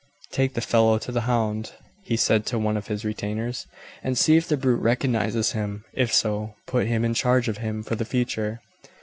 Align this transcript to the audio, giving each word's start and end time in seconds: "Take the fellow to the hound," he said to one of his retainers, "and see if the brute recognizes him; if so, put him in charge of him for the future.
"Take 0.31 0.55
the 0.55 0.61
fellow 0.61 0.97
to 0.97 1.11
the 1.11 1.29
hound," 1.29 1.73
he 2.01 2.17
said 2.17 2.47
to 2.47 2.57
one 2.57 2.75
of 2.75 2.87
his 2.87 3.05
retainers, 3.05 3.67
"and 4.03 4.17
see 4.17 4.35
if 4.35 4.47
the 4.47 4.57
brute 4.57 4.81
recognizes 4.81 5.51
him; 5.51 5.85
if 5.93 6.11
so, 6.11 6.55
put 6.65 6.87
him 6.87 7.05
in 7.05 7.13
charge 7.13 7.47
of 7.47 7.59
him 7.59 7.83
for 7.83 7.93
the 7.93 8.03
future. 8.03 8.61